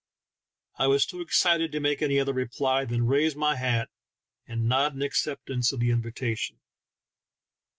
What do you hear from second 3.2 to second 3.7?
my